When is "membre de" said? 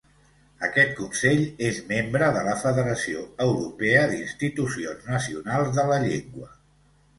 1.91-2.41